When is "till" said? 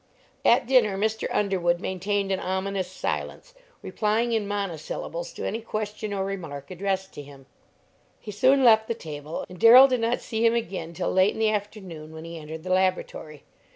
10.93-11.11